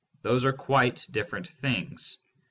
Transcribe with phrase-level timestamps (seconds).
[0.23, 2.17] Those are quite different things.